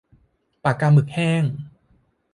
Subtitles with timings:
[0.63, 1.43] ปากกาหมึกแห้ง